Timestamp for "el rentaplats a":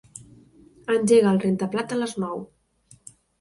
1.33-2.01